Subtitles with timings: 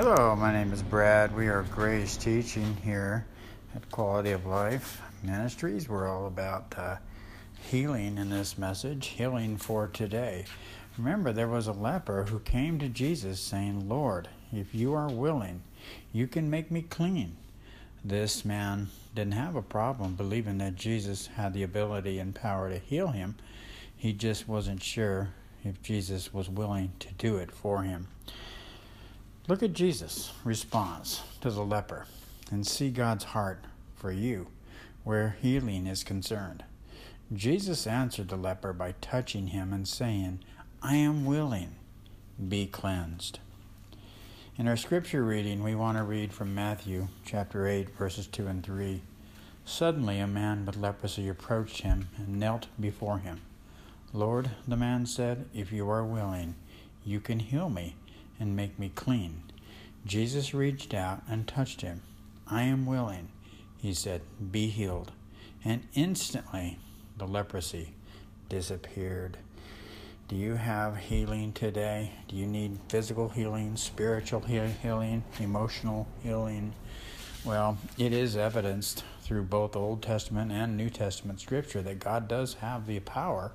[0.00, 1.34] Hello, my name is Brad.
[1.34, 3.26] We are Grace Teaching here
[3.74, 5.88] at Quality of Life Ministries.
[5.88, 6.98] We're all about uh,
[7.68, 10.44] healing in this message, healing for today.
[10.96, 15.64] Remember, there was a leper who came to Jesus saying, Lord, if you are willing,
[16.12, 17.36] you can make me clean.
[18.04, 22.78] This man didn't have a problem believing that Jesus had the ability and power to
[22.78, 23.34] heal him.
[23.96, 25.30] He just wasn't sure
[25.64, 28.06] if Jesus was willing to do it for him.
[29.48, 32.04] Look at Jesus' response to the leper
[32.50, 33.64] and see God's heart
[33.96, 34.48] for you
[35.04, 36.64] where healing is concerned.
[37.32, 40.40] Jesus answered the leper by touching him and saying,
[40.82, 41.76] I am willing,
[42.46, 43.38] be cleansed.
[44.58, 48.62] In our scripture reading, we want to read from Matthew chapter 8, verses 2 and
[48.62, 49.00] 3.
[49.64, 53.40] Suddenly, a man with leprosy approached him and knelt before him.
[54.12, 56.54] Lord, the man said, if you are willing,
[57.02, 57.94] you can heal me
[58.40, 59.42] and make me clean.
[60.06, 62.02] Jesus reached out and touched him.
[62.46, 63.28] I am willing,
[63.78, 65.12] he said, be healed.
[65.64, 66.78] And instantly
[67.16, 67.94] the leprosy
[68.48, 69.36] disappeared.
[70.28, 72.12] Do you have healing today?
[72.28, 76.74] Do you need physical healing, spiritual healing, emotional healing?
[77.44, 82.54] Well, it is evidenced through both Old Testament and New Testament scripture that God does
[82.54, 83.52] have the power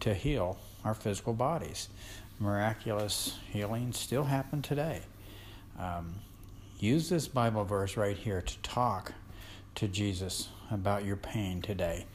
[0.00, 1.88] to heal our physical bodies.
[2.40, 5.02] Miraculous healing still happen today.
[5.78, 6.14] Um,
[6.78, 9.12] use this Bible verse right here to talk
[9.74, 12.06] to Jesus about your pain today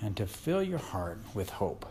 [0.00, 1.84] and to fill your heart with hope.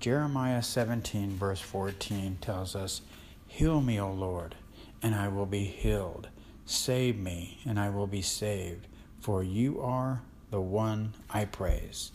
[0.00, 3.02] Jeremiah 17, verse 14 tells us,
[3.46, 4.56] Heal me, O Lord,
[5.00, 6.28] and I will be healed.
[6.66, 8.88] Save me, and I will be saved,
[9.20, 12.12] for you are the one I praise.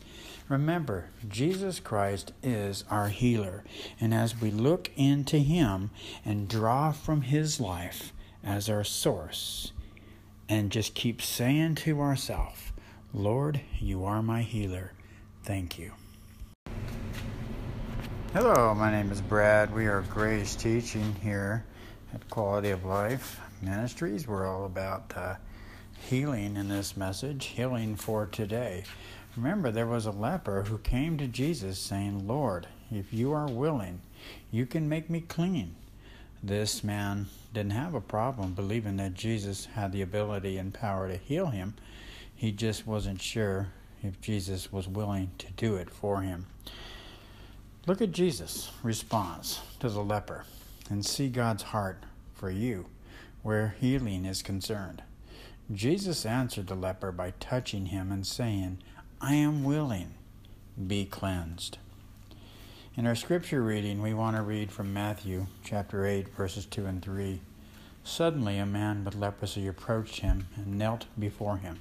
[0.49, 3.63] Remember, Jesus Christ is our healer,
[3.99, 5.91] and as we look into Him
[6.25, 8.11] and draw from His life
[8.43, 9.71] as our source,
[10.49, 12.71] and just keep saying to ourselves,
[13.13, 14.91] Lord, you are my healer.
[15.43, 15.93] Thank you.
[18.33, 19.73] Hello, my name is Brad.
[19.73, 21.63] We are Grace Teaching here
[22.13, 24.27] at Quality of Life Ministries.
[24.27, 25.35] We're all about uh,
[26.09, 28.83] healing in this message, healing for today.
[29.35, 34.01] Remember, there was a leper who came to Jesus saying, Lord, if you are willing,
[34.51, 35.75] you can make me clean.
[36.43, 41.17] This man didn't have a problem believing that Jesus had the ability and power to
[41.17, 41.73] heal him.
[42.35, 43.69] He just wasn't sure
[44.03, 46.45] if Jesus was willing to do it for him.
[47.87, 50.45] Look at Jesus' response to the leper
[50.89, 52.03] and see God's heart
[52.33, 52.87] for you
[53.41, 55.01] where healing is concerned.
[55.71, 58.79] Jesus answered the leper by touching him and saying,
[59.21, 60.15] I am willing,
[60.87, 61.77] be cleansed.
[62.95, 67.01] In our scripture reading, we want to read from Matthew chapter 8, verses 2 and
[67.01, 67.39] 3.
[68.03, 71.79] Suddenly, a man with leprosy approached him and knelt before him.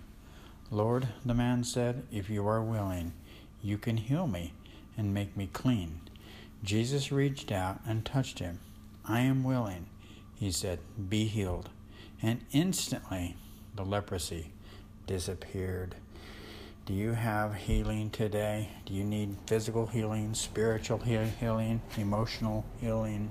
[0.70, 3.12] Lord, the man said, if you are willing,
[3.62, 4.54] you can heal me
[4.96, 6.00] and make me clean.
[6.62, 8.60] Jesus reached out and touched him.
[9.04, 9.86] I am willing,
[10.36, 10.78] he said,
[11.08, 11.68] be healed.
[12.22, 13.36] And instantly,
[13.74, 14.52] the leprosy
[15.06, 15.94] disappeared.
[16.84, 18.70] Do you have healing today?
[18.86, 23.30] Do you need physical healing, spiritual healing, emotional healing?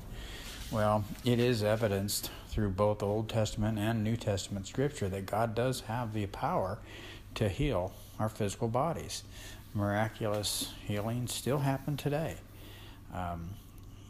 [0.72, 5.81] Well, it is evidenced through both Old Testament and New Testament scripture that God does
[5.81, 6.80] have the power
[7.35, 9.24] to heal our physical bodies.
[9.74, 12.35] Miraculous healing still happen today.
[13.13, 13.50] Um,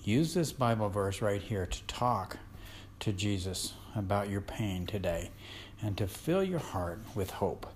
[0.04, 2.38] use this Bible verse right here to talk
[3.02, 5.32] to Jesus about your pain today
[5.82, 7.68] and to fill your heart with hope.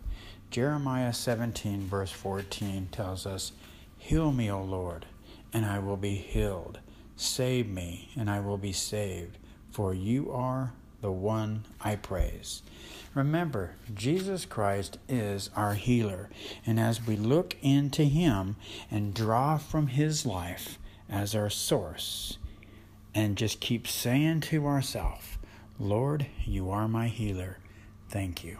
[0.52, 3.52] Jeremiah 17, verse 14 tells us,
[3.98, 5.06] Heal me, O Lord,
[5.52, 6.80] and I will be healed.
[7.18, 9.38] Save me, and I will be saved,
[9.72, 12.62] for you are the one I praise.
[13.14, 16.30] Remember, Jesus Christ is our healer,
[16.66, 18.58] and as we look into Him
[18.92, 20.78] and draw from His life
[21.10, 22.38] as our source,
[23.16, 25.38] and just keep saying to ourselves,
[25.80, 27.58] Lord, you are my healer.
[28.10, 28.58] Thank you.